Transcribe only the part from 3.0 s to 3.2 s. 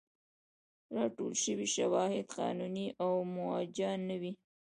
او